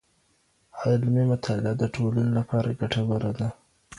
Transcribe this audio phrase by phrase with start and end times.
[0.81, 3.49] علمي مطالعه د ټولني لپاره ګټوره ده.